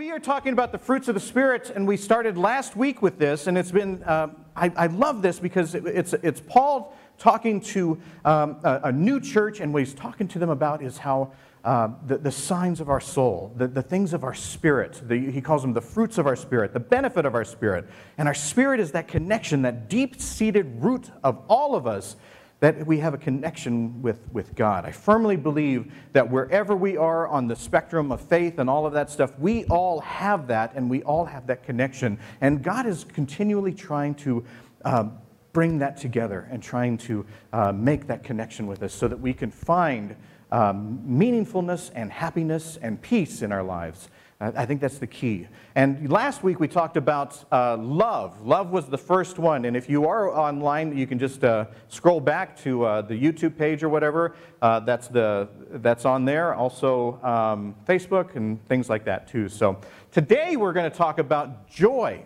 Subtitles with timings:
[0.00, 3.18] we are talking about the fruits of the Spirit, and we started last week with
[3.18, 7.60] this, and it's been, uh, I, I, love this because it, it's, it's Paul talking
[7.60, 11.32] to um, a, a, new church, and what he's talking to them about is how
[11.64, 15.42] uh, the, the signs of our soul, the, the things of our spirit, the, he
[15.42, 17.86] calls them the fruits of our spirit, the benefit of our spirit.
[18.16, 22.16] And our spirit is that connection, that deep seated root of all of us
[22.60, 24.84] that we have a connection with, with God.
[24.84, 28.92] I firmly believe that wherever we are on the spectrum of faith and all of
[28.92, 32.18] that stuff, we all have that and we all have that connection.
[32.42, 34.44] And God is continually trying to
[34.84, 35.04] uh,
[35.52, 39.32] bring that together and trying to uh, make that connection with us so that we
[39.32, 40.14] can find
[40.52, 44.10] um, meaningfulness and happiness and peace in our lives.
[44.42, 45.46] I think that's the key.
[45.74, 48.40] And last week we talked about uh, love.
[48.40, 49.66] Love was the first one.
[49.66, 53.58] And if you are online, you can just uh, scroll back to uh, the YouTube
[53.58, 54.34] page or whatever.
[54.62, 56.54] Uh, that's, the, that's on there.
[56.54, 59.46] Also, um, Facebook and things like that, too.
[59.50, 59.78] So
[60.10, 62.24] today we're going to talk about joy.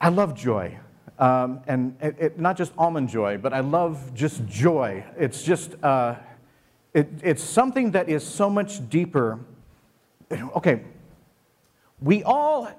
[0.00, 0.78] I love joy.
[1.20, 5.04] Um, and it, it, not just almond joy, but I love just joy.
[5.16, 6.16] It's just, uh,
[6.92, 9.38] it, it's something that is so much deeper
[10.30, 10.82] okay,
[12.00, 12.70] we all,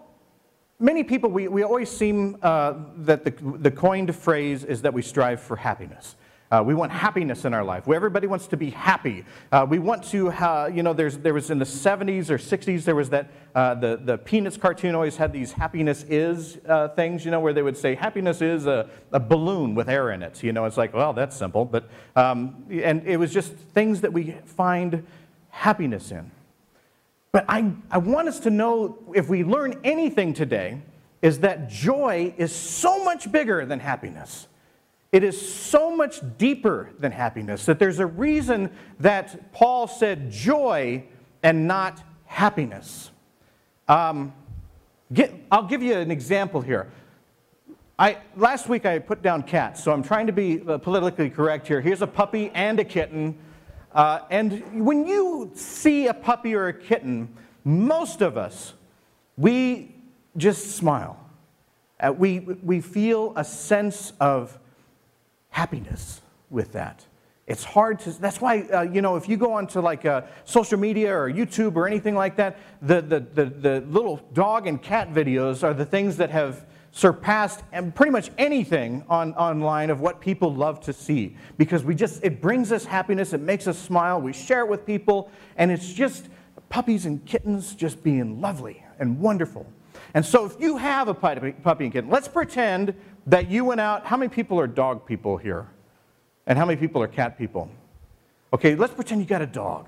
[0.80, 5.02] many people, we, we always seem uh, that the, the coined phrase is that we
[5.02, 6.16] strive for happiness.
[6.52, 7.88] Uh, we want happiness in our life.
[7.88, 9.24] Everybody wants to be happy.
[9.52, 12.86] Uh, we want to, uh, you know, there's, there was in the 70s or 60s,
[12.86, 17.24] there was that, uh, the, the Peanuts cartoon always had these happiness is uh, things,
[17.24, 20.42] you know, where they would say happiness is a, a balloon with air in it.
[20.42, 21.66] You know, it's like, well, that's simple.
[21.66, 25.06] But, um, and it was just things that we find
[25.50, 26.32] happiness in.
[27.32, 30.82] But I, I want us to know if we learn anything today,
[31.22, 34.48] is that joy is so much bigger than happiness.
[35.12, 41.04] It is so much deeper than happiness that there's a reason that Paul said joy
[41.44, 43.12] and not happiness.
[43.88, 44.34] Um,
[45.12, 46.92] get, I'll give you an example here.
[47.98, 51.68] I, last week I put down cats, so I'm trying to be uh, politically correct
[51.68, 51.82] here.
[51.82, 53.38] Here's a puppy and a kitten.
[53.94, 58.74] Uh, and when you see a puppy or a kitten, most of us,
[59.38, 59.96] we
[60.38, 61.20] just smile.
[62.00, 64.58] Uh, we, we feel a sense of
[65.50, 67.06] happiness with that.
[67.48, 70.78] It's hard to, that's why, uh, you know, if you go onto like uh, social
[70.78, 75.12] media or YouTube or anything like that, the, the, the, the little dog and cat
[75.12, 80.20] videos are the things that have surpassed and pretty much anything on, online of what
[80.20, 81.36] people love to see.
[81.58, 84.86] Because we just it brings us happiness it makes us smile we share it with
[84.86, 86.28] people and it's just
[86.70, 89.66] puppies and kittens just being lovely and wonderful.
[90.14, 92.94] And so if you have a puppy and kitten let's pretend
[93.28, 95.68] that you went out how many people are dog people here?
[96.48, 97.70] And how many people are cat people?
[98.52, 99.88] Okay let's pretend you got a dog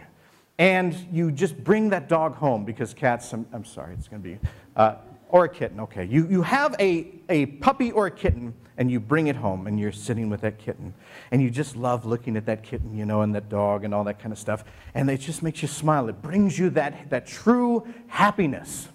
[0.60, 4.30] and you just bring that dog home because cats i'm, I'm sorry it's going to
[4.30, 4.38] be
[4.76, 4.96] uh,
[5.32, 6.06] or a kitten, okay.
[6.06, 9.80] You, you have a, a puppy or a kitten and you bring it home and
[9.80, 10.94] you're sitting with that kitten
[11.32, 14.04] and you just love looking at that kitten, you know, and that dog and all
[14.04, 14.64] that kind of stuff.
[14.94, 16.10] And it just makes you smile.
[16.10, 18.90] It brings you that, that true happiness.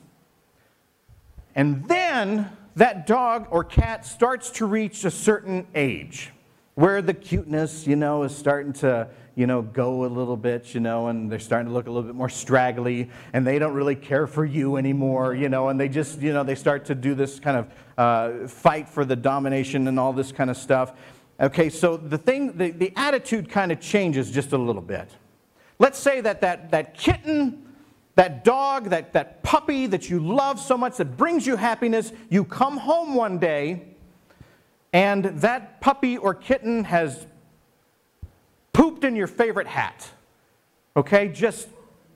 [1.54, 6.32] And then that dog or cat starts to reach a certain age
[6.74, 10.80] where the cuteness, you know, is starting to you know, go a little bit, you
[10.80, 13.94] know, and they're starting to look a little bit more straggly, and they don't really
[13.94, 17.14] care for you anymore, you know, and they just, you know, they start to do
[17.14, 20.94] this kind of uh, fight for the domination and all this kind of stuff.
[21.38, 25.10] Okay, so the thing, the, the attitude kind of changes just a little bit.
[25.78, 27.74] Let's say that that, that kitten,
[28.14, 32.42] that dog, that, that puppy that you love so much that brings you happiness, you
[32.42, 33.82] come home one day,
[34.94, 37.26] and that puppy or kitten has
[38.76, 40.06] pooped in your favorite hat.
[40.98, 41.66] Okay, just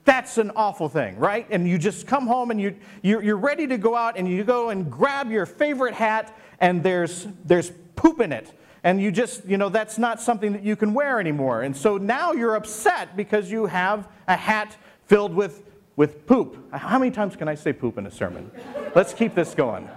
[0.05, 1.47] that's an awful thing, right?
[1.49, 4.43] And you just come home and you, you're, you're ready to go out and you
[4.43, 8.51] go and grab your favorite hat and there's, there's poop in it.
[8.83, 11.63] And you just, you know, that's not something that you can wear anymore.
[11.63, 15.63] And so now you're upset because you have a hat filled with,
[15.95, 16.75] with poop.
[16.75, 18.51] How many times can I say poop in a sermon?
[18.93, 19.89] Let's keep this going.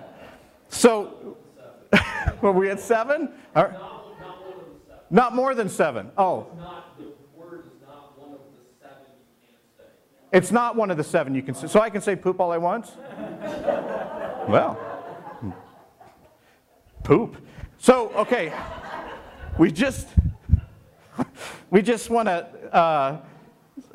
[0.71, 1.37] So,
[2.41, 3.31] were we at seven?
[3.55, 3.94] All right.
[5.15, 6.11] Not more than seven.
[6.19, 6.49] Oh.
[10.33, 11.69] It's not one of the seven you can say.
[11.69, 12.91] So I can say poop all I want?
[14.49, 14.77] well,
[17.05, 17.37] poop.
[17.79, 18.53] So, okay,
[19.57, 20.09] we just,
[21.71, 23.21] we just want to, uh,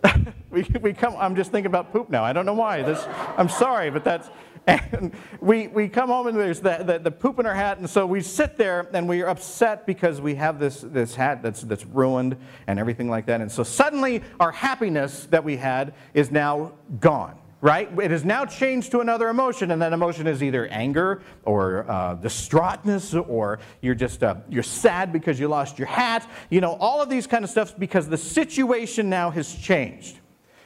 [0.49, 2.23] we, we come, I'm just thinking about poop now.
[2.23, 2.81] I don't know why.
[2.81, 3.05] This,
[3.35, 4.29] I'm sorry, but that's,
[4.69, 5.11] and
[5.41, 8.05] we, we come home and there's the, the, the, poop in our hat, and so
[8.05, 11.85] we sit there and we are upset because we have this, this hat that's, that's
[11.85, 12.37] ruined
[12.67, 13.41] and everything like that.
[13.41, 17.37] And so suddenly our happiness that we had is now gone.
[17.61, 17.89] right?
[17.99, 22.15] It has now changed to another emotion, and that emotion is either anger or uh,
[22.15, 26.29] distraughtness, or you're just uh, you're sad because you lost your hat.
[26.49, 30.19] You know, all of these kind of stuff because the situation now has changed.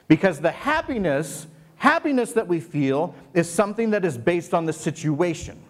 [0.08, 1.48] Because the happiness,
[1.84, 5.62] happiness that we feel is something that is based on the situation.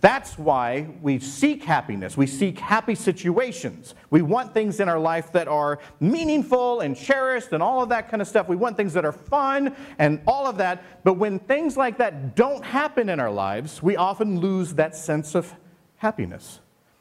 [0.00, 2.16] That's why we seek happiness.
[2.16, 3.94] We seek happy situations.
[4.10, 8.08] We want things in our life that are meaningful and cherished and all of that
[8.08, 8.48] kind of stuff.
[8.48, 10.82] We want things that are fun and all of that.
[11.04, 15.36] But when things like that don't happen in our lives, we often lose that sense
[15.36, 15.54] of
[15.98, 16.58] happiness.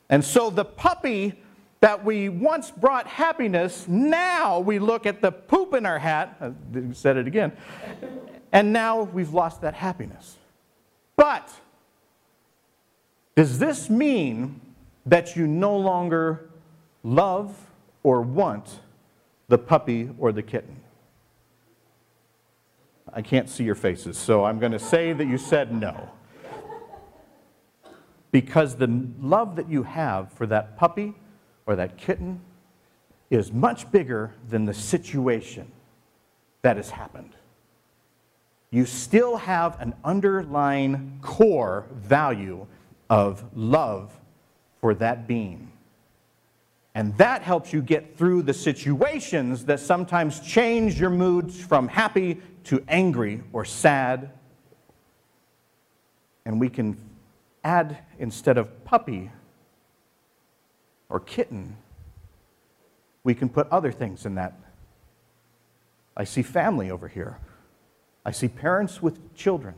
[0.10, 1.42] And so the puppy
[1.80, 6.54] that we once brought happiness, now we look at the poop in our hat, I
[6.94, 7.52] said it again,
[8.54, 10.38] and now we've lost that happiness.
[11.16, 11.52] But
[13.36, 14.62] does this mean
[15.08, 16.50] that you no longer
[17.04, 17.58] love
[18.04, 18.80] or want
[19.48, 20.78] the puppy or the kitten?
[23.12, 26.10] I can't see your faces, so I'm going to say that you said no.
[28.32, 31.14] Because the love that you have for that puppy
[31.66, 32.42] or that kitten
[33.30, 35.72] is much bigger than the situation
[36.62, 37.36] that has happened.
[38.74, 42.66] You still have an underlying core value
[43.08, 44.12] of love
[44.81, 45.72] for that being.
[46.96, 52.42] And that helps you get through the situations that sometimes change your moods from happy
[52.64, 54.31] to angry or sad.
[56.44, 56.98] And we can
[57.64, 59.30] add, instead of puppy
[61.10, 61.78] or kitten,
[63.24, 64.56] we can put other things in that.
[66.18, 67.38] I see family over here.
[68.25, 69.75] I see parents with children.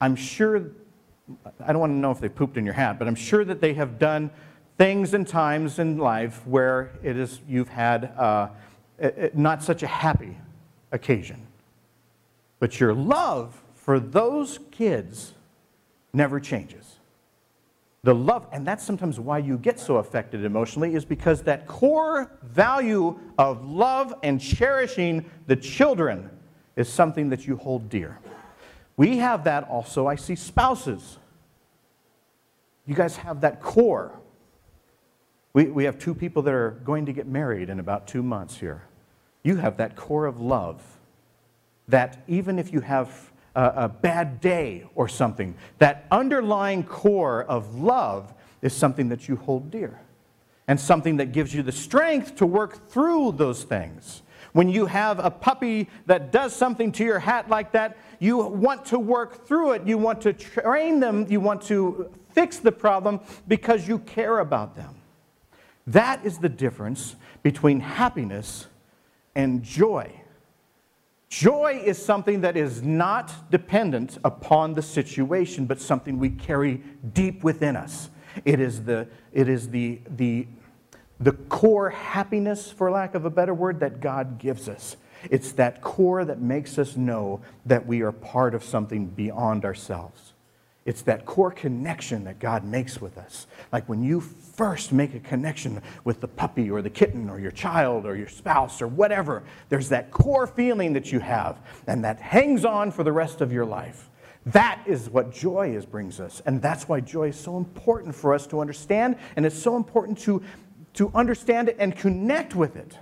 [0.00, 0.70] I'm sure,
[1.64, 3.60] I don't want to know if they pooped in your hat, but I'm sure that
[3.60, 4.30] they have done
[4.76, 8.48] things and times in life where it is, you've had uh,
[8.98, 10.36] it, not such a happy
[10.92, 11.46] occasion.
[12.60, 15.34] But your love for those kids
[16.12, 16.97] never changes.
[18.04, 22.30] The love, and that's sometimes why you get so affected emotionally, is because that core
[22.42, 26.30] value of love and cherishing the children
[26.76, 28.18] is something that you hold dear.
[28.96, 30.06] We have that also.
[30.06, 31.18] I see spouses.
[32.86, 34.12] You guys have that core.
[35.52, 38.58] We, we have two people that are going to get married in about two months
[38.58, 38.84] here.
[39.42, 40.82] You have that core of love
[41.88, 47.74] that even if you have a, a bad day or something, that underlying core of
[47.76, 50.00] love is something that you hold dear
[50.66, 54.22] and something that gives you the strength to work through those things.
[54.52, 58.84] When you have a puppy that does something to your hat like that, you want
[58.86, 59.86] to work through it.
[59.86, 61.26] You want to train them.
[61.28, 64.94] You want to fix the problem because you care about them.
[65.86, 68.66] That is the difference between happiness
[69.34, 70.12] and joy.
[71.28, 76.82] Joy is something that is not dependent upon the situation, but something we carry
[77.12, 78.08] deep within us.
[78.44, 80.46] It is the, it is the, the,
[81.20, 84.96] the core happiness, for lack of a better word, that God gives us.
[85.30, 90.32] It's that core that makes us know that we are part of something beyond ourselves.
[90.88, 93.46] It's that core connection that God makes with us.
[93.72, 97.50] Like when you first make a connection with the puppy or the kitten or your
[97.50, 102.18] child or your spouse or whatever, there's that core feeling that you have and that
[102.18, 104.08] hangs on for the rest of your life.
[104.46, 106.40] That is what joy is, brings us.
[106.46, 110.18] And that's why joy is so important for us to understand, and it's so important
[110.20, 110.42] to,
[110.94, 112.96] to understand it and connect with it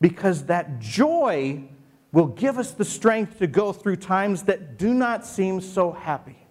[0.00, 1.64] because that joy
[2.12, 6.41] will give us the strength to go through times that do not seem so happy.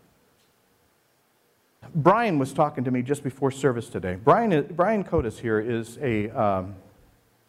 [1.96, 4.16] Brian was talking to me just before service today.
[4.16, 6.76] Brian, Brian Cotis here is a, um,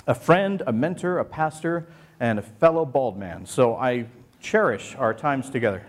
[0.07, 1.87] a friend, a mentor, a pastor,
[2.19, 3.47] and a fellow bald man.
[3.47, 4.07] So I
[4.41, 5.87] cherish our times together.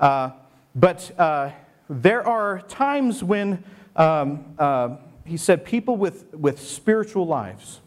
[0.00, 0.30] Uh,
[0.74, 1.50] but uh,
[1.90, 3.62] there are times when,
[3.94, 4.96] um, uh,
[5.26, 7.80] he said, people with, with spiritual lives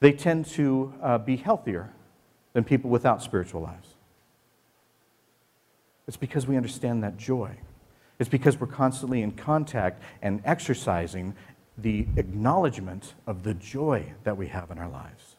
[0.00, 1.92] they tend to uh, be healthier
[2.54, 3.94] than people without spiritual lives.
[6.08, 7.54] It's because we understand that joy.
[8.20, 11.34] It's because we're constantly in contact and exercising
[11.78, 15.36] the acknowledgement of the joy that we have in our lives.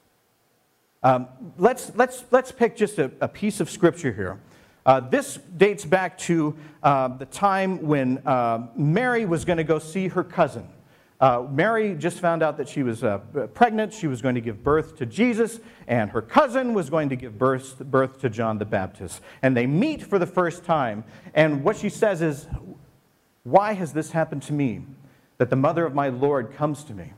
[1.04, 4.40] Um, let's, let's, let's pick just a, a piece of scripture here.
[4.84, 9.78] Uh, this dates back to uh, the time when uh, Mary was going to go
[9.78, 10.68] see her cousin.
[11.22, 13.20] Uh, Mary just found out that she was uh,
[13.54, 13.94] pregnant.
[13.94, 17.38] She was going to give birth to Jesus, and her cousin was going to give
[17.38, 19.22] birth, birth to John the Baptist.
[19.44, 21.04] And they meet for the first time.
[21.36, 22.48] And what she says is,
[23.44, 24.82] Why has this happened to me,
[25.38, 27.14] that the mother of my Lord comes to me?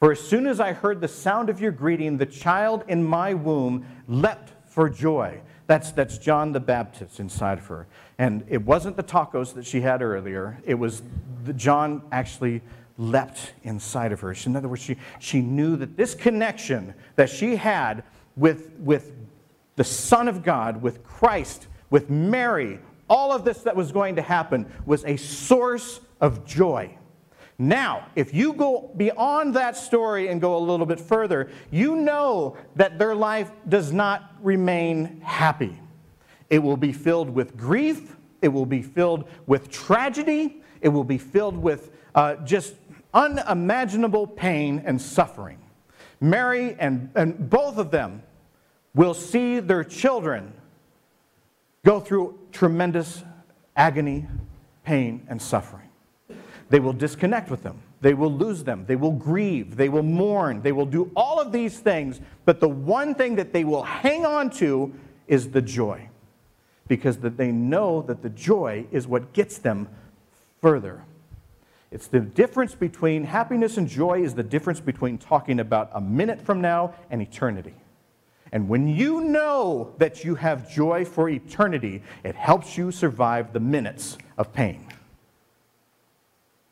[0.00, 3.32] For as soon as I heard the sound of your greeting, the child in my
[3.32, 5.40] womb leapt for joy.
[5.66, 7.86] That's, that's John the Baptist inside of her.
[8.18, 11.02] And it wasn't the tacos that she had earlier, it was
[11.44, 12.60] the, John actually
[12.98, 14.34] leapt inside of her.
[14.46, 18.04] In other words, she, she knew that this connection that she had
[18.36, 19.12] with, with
[19.76, 24.22] the Son of God, with Christ, with Mary, all of this that was going to
[24.22, 26.96] happen was a source of joy.
[27.58, 32.56] Now, if you go beyond that story and go a little bit further, you know
[32.74, 35.78] that their life does not remain happy.
[36.50, 41.18] It will be filled with grief, it will be filled with tragedy, it will be
[41.18, 42.74] filled with uh, just
[43.14, 45.58] unimaginable pain and suffering.
[46.20, 48.22] Mary and, and both of them
[48.94, 50.52] will see their children
[51.84, 53.22] go through tremendous
[53.76, 54.26] agony,
[54.84, 55.88] pain, and suffering.
[56.70, 57.80] They will disconnect with them.
[58.00, 58.84] They will lose them.
[58.86, 59.76] They will grieve.
[59.76, 60.62] They will mourn.
[60.62, 62.20] They will do all of these things.
[62.44, 64.92] But the one thing that they will hang on to
[65.26, 66.08] is the joy.
[66.86, 69.88] Because that they know that the joy is what gets them
[70.60, 71.02] further.
[71.94, 76.40] It's the difference between happiness and joy is the difference between talking about a minute
[76.40, 77.74] from now and eternity.
[78.50, 83.60] And when you know that you have joy for eternity, it helps you survive the
[83.60, 84.88] minutes of pain.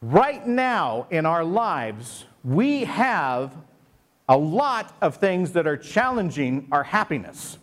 [0.00, 3.54] Right now in our lives, we have
[4.28, 7.58] a lot of things that are challenging our happiness.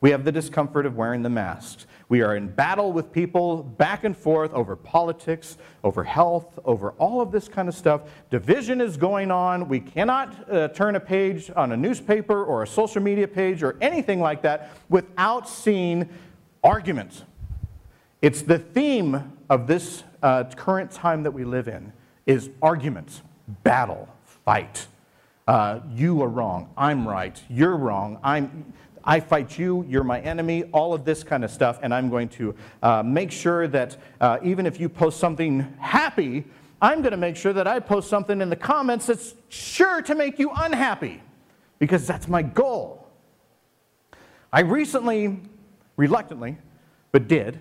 [0.00, 1.86] We have the discomfort of wearing the masks.
[2.08, 7.20] We are in battle with people back and forth over politics, over health, over all
[7.20, 8.02] of this kind of stuff.
[8.30, 9.68] Division is going on.
[9.68, 13.76] We cannot uh, turn a page on a newspaper or a social media page or
[13.80, 16.08] anything like that without seeing
[16.62, 17.22] arguments.
[18.20, 21.92] It's the theme of this uh, current time that we live in
[22.26, 23.22] is arguments,
[23.62, 24.86] battle, fight.
[25.46, 26.70] Uh, you are wrong.
[26.76, 27.38] I'm right.
[27.50, 28.18] You're wrong.
[28.22, 28.72] I'm
[29.04, 32.28] I fight you, you're my enemy, all of this kind of stuff, and I'm going
[32.30, 36.44] to uh, make sure that uh, even if you post something happy,
[36.80, 40.14] I'm going to make sure that I post something in the comments that's sure to
[40.14, 41.22] make you unhappy,
[41.78, 43.06] because that's my goal.
[44.52, 45.40] I recently,
[45.96, 46.56] reluctantly,
[47.12, 47.60] but did,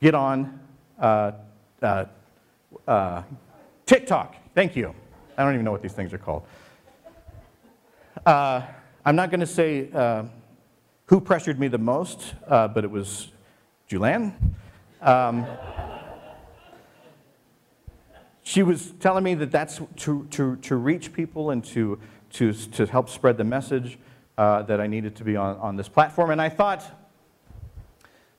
[0.00, 0.58] get on
[0.98, 1.32] uh,
[1.82, 2.06] uh,
[2.88, 3.22] uh
[3.86, 4.36] TikTok.
[4.54, 4.94] Thank you.
[5.36, 6.44] I don't even know what these things are called.
[8.24, 8.62] Uh,
[9.04, 10.24] I'm not going to say uh,
[11.06, 13.28] who pressured me the most, uh, but it was
[13.90, 14.34] Julianne.
[15.00, 15.46] Um,
[18.42, 21.98] she was telling me that that's to, to, to reach people and to,
[22.32, 23.98] to, to help spread the message
[24.36, 26.30] uh, that I needed to be on, on this platform.
[26.30, 26.84] And I thought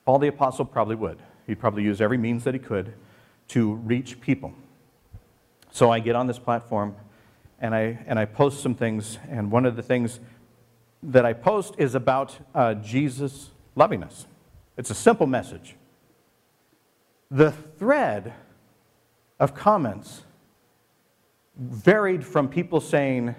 [0.05, 1.20] Paul the Apostle probably would.
[1.48, 2.93] He'd probably use every means that he could
[3.50, 4.53] to reach people.
[5.72, 6.96] So I get on this platform
[7.60, 9.17] and I, and I post some things.
[9.29, 10.20] And one of the things
[11.04, 14.26] that I post is about uh, Jesus loving us.
[14.78, 15.76] It's a simple message.
[17.30, 18.34] The thread
[19.40, 20.24] of comments
[21.58, 23.36] varied from people saying,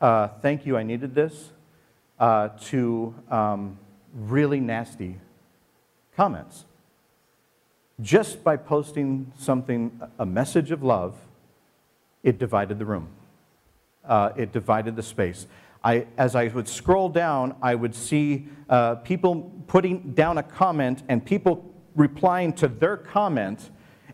[0.00, 1.50] uh, Thank you, I needed this,
[2.18, 3.78] uh, to um,
[4.14, 5.16] really nasty
[6.16, 6.64] comments.
[8.00, 11.16] Just by posting something, a message of love,
[12.22, 13.08] it divided the room.
[14.04, 15.46] Uh, it divided the space.
[15.84, 21.02] I, as I would scroll down, I would see uh, people putting down a comment
[21.08, 23.70] and people replying to their comment.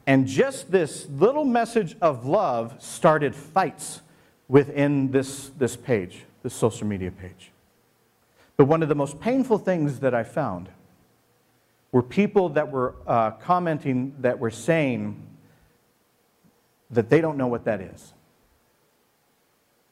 [0.06, 4.00] And just this little message of love started fights
[4.48, 7.52] within this, this page, this social media page.
[8.56, 10.68] But one of the most painful things that I found
[11.92, 15.24] were people that were uh, commenting that were saying
[16.90, 18.12] that they don't know what that is.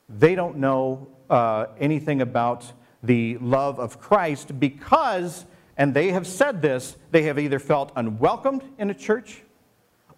[0.09, 5.45] They don't know uh, anything about the love of Christ because,
[5.77, 9.43] and they have said this, they have either felt unwelcomed in a church,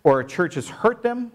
[0.02, 1.32] or a church has hurt them,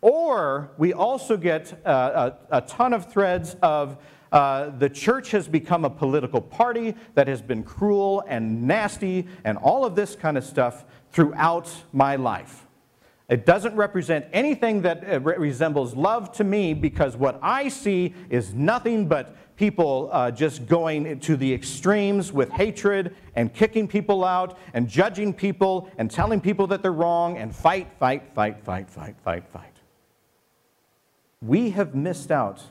[0.00, 3.96] or we also get uh, a, a, ton of threads of
[4.32, 9.56] uh, the church has become a political party that has been cruel and nasty and
[9.58, 12.66] all of this kind of stuff throughout my life.
[13.32, 18.52] It doesn't represent anything that uh, resembles love to me because what I see is
[18.52, 24.58] nothing but people uh, just going to the extremes with hatred and kicking people out
[24.74, 29.16] and judging people and telling people that they're wrong and fight, fight, fight, fight, fight,
[29.24, 29.76] fight, fight.
[31.40, 32.62] We have missed out.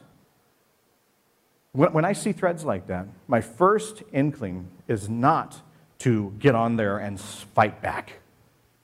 [1.72, 5.60] When I see threads like that, my first inkling is not
[6.00, 8.20] to get on there and fight back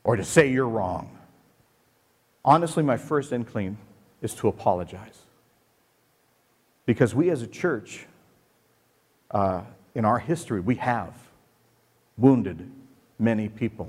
[0.03, 1.16] or to say you're wrong
[2.47, 3.77] honestly, my first inkling
[4.23, 5.19] is to apologize.
[6.87, 8.07] Because we as a church,
[9.29, 9.61] uh,
[9.93, 11.13] in our history, we have.
[12.17, 12.71] wounded
[13.19, 13.87] many people.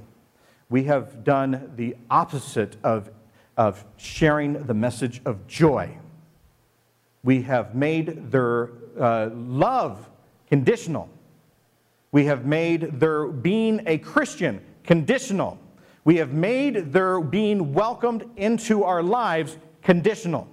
[0.69, 3.11] We have done the opposite of,
[3.57, 5.97] of sharing the message of joy.
[7.23, 10.09] We have made their uh, love
[10.47, 11.09] conditional.
[12.12, 15.59] We have made their being a Christian conditional.
[16.05, 20.49] We have made their being welcomed into our lives conditional.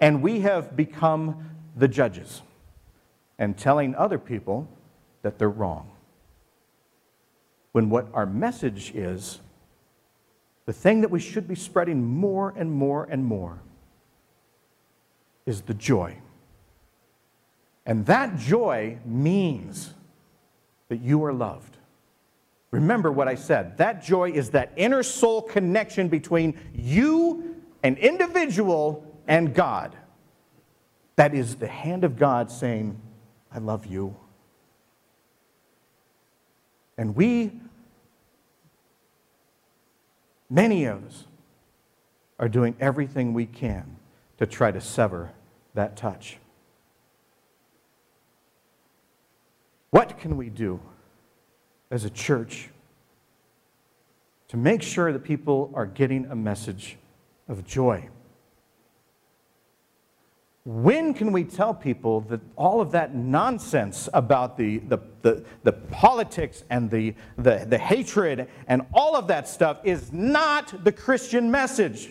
[0.00, 2.42] And we have become the judges
[3.38, 4.68] and telling other people
[5.22, 5.90] that they're wrong.
[7.72, 9.40] When what our message is,
[10.66, 13.60] the thing that we should be spreading more and more and more
[15.46, 16.16] is the joy.
[17.86, 19.94] And that joy means
[20.88, 21.76] that you are loved.
[22.70, 23.78] Remember what I said.
[23.78, 29.96] That joy is that inner soul connection between you, an individual, and God.
[31.16, 33.00] That is the hand of God saying,
[33.52, 34.16] I love you.
[36.96, 37.52] And we,
[40.48, 41.24] many of us,
[42.38, 43.96] are doing everything we can
[44.38, 45.32] to try to sever
[45.74, 46.38] that touch.
[49.90, 50.80] What can we do
[51.90, 52.68] as a church
[54.48, 56.96] to make sure that people are getting a message
[57.48, 58.08] of joy?
[60.64, 65.72] When can we tell people that all of that nonsense about the, the, the, the
[65.72, 71.50] politics and the, the, the hatred and all of that stuff is not the Christian
[71.50, 72.10] message?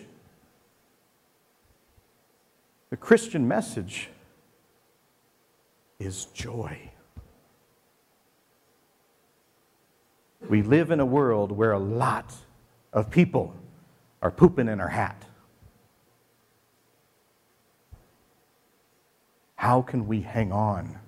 [2.90, 4.08] The Christian message
[6.00, 6.90] is joy.
[10.50, 12.34] We live in a world where a lot
[12.92, 13.54] of people
[14.20, 15.26] are pooping in our hat.
[19.54, 20.98] How can we hang on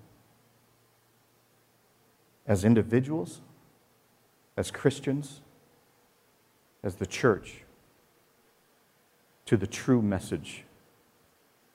[2.46, 3.40] as individuals,
[4.56, 5.40] as Christians,
[6.84, 7.64] as the church
[9.46, 10.62] to the true message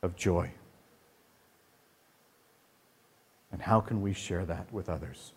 [0.02, 0.52] of joy?
[3.52, 5.34] And how can we share that with others?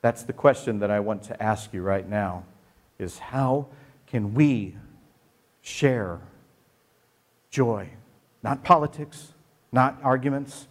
[0.00, 2.44] That's the question that I want to ask you right now
[2.98, 3.66] is how
[4.06, 4.76] can we
[5.60, 6.20] share
[7.50, 7.90] joy?
[8.42, 9.32] Not politics,
[9.72, 10.68] not arguments,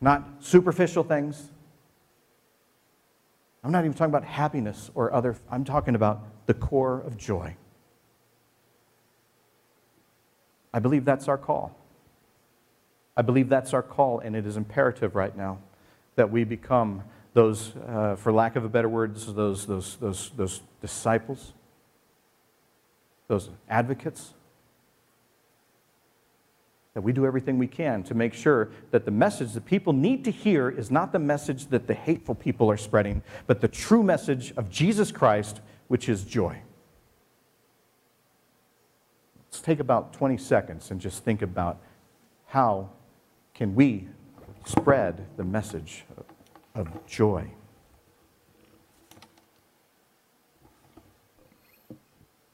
[0.00, 1.50] not superficial things.
[3.62, 7.56] I'm not even talking about happiness or other, I'm talking about the core of joy.
[10.72, 11.76] I believe that's our call.
[13.16, 15.58] I believe that's our call, and it is imperative right now
[16.14, 20.60] that we become those, uh, for lack of a better word, those, those, those, those
[20.80, 21.52] disciples,
[23.28, 24.34] those advocates
[26.94, 30.24] that we do everything we can to make sure that the message that people need
[30.24, 34.02] to hear is not the message that the hateful people are spreading, but the true
[34.02, 36.58] message of Jesus Christ, which is joy.
[39.50, 41.78] Let's take about 20 seconds and just think about
[42.46, 42.90] how
[43.54, 44.08] can we
[44.64, 46.04] spread the message
[46.74, 47.50] of joy.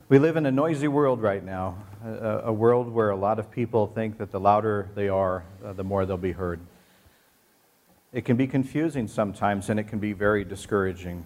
[0.09, 3.51] We live in a noisy world right now, a, a, world where a lot of
[3.51, 6.61] people think that the louder they are, uh, the more they'll be heard.
[8.13, 11.25] It can be confusing sometimes and it can be very discouraging.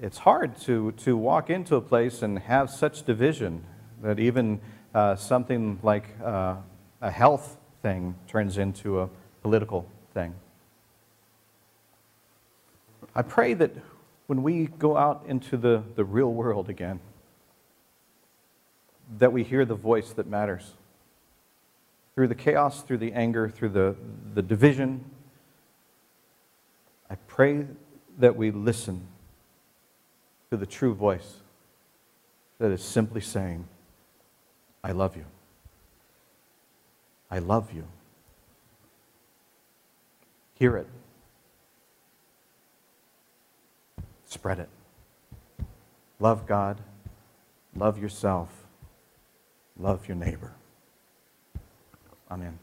[0.00, 3.64] It's hard to, to walk into a place and have such division
[4.02, 4.60] that even
[4.94, 6.56] uh, something like uh,
[7.00, 9.08] a health thing turns into a
[9.40, 10.34] political thing.
[13.14, 13.72] I pray that
[14.26, 17.00] when we go out into the, the real world again,
[19.18, 20.74] that we hear the voice that matters.
[22.14, 23.96] Through the chaos, through the anger, through the,
[24.34, 25.04] the division,
[27.10, 27.66] I pray
[28.18, 29.06] that we listen
[30.50, 31.36] to the true voice
[32.58, 33.66] that is simply saying,
[34.82, 35.24] I love you.
[37.30, 37.84] I love you.
[40.54, 40.86] Hear it.
[44.34, 44.68] Spread it.
[46.18, 46.80] Love God.
[47.76, 48.48] Love yourself.
[49.78, 50.54] Love your neighbor.
[52.28, 52.58] Amen.